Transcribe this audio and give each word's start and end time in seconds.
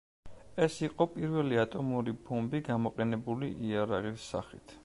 ეს 0.67 0.77
იყო 0.87 1.05
პირველი 1.17 1.59
ატომური 1.65 2.17
ბომბი 2.31 2.65
გამოყენებული 2.71 3.55
იარაღის 3.71 4.31
სახით. 4.35 4.77